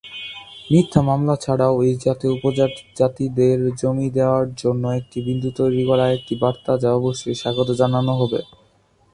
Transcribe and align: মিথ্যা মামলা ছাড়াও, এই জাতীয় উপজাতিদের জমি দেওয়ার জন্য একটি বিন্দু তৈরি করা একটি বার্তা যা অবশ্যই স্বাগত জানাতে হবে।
মিথ্যা 0.71 1.01
মামলা 1.09 1.35
ছাড়াও, 1.43 1.75
এই 1.87 1.95
জাতীয় 2.05 2.31
উপজাতিদের 2.37 3.57
জমি 3.79 4.07
দেওয়ার 4.17 4.47
জন্য 4.61 4.83
একটি 4.99 5.17
বিন্দু 5.27 5.49
তৈরি 5.59 5.81
করা 5.89 6.05
একটি 6.17 6.33
বার্তা 6.41 6.73
যা 6.83 6.89
অবশ্যই 6.99 7.39
স্বাগত 7.41 7.69
জানাতে 7.81 8.13
হবে। 8.19 8.39